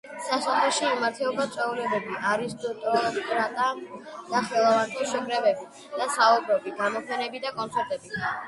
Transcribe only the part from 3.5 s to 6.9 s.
და ხელოვანთა შეკრებები და საუბრები,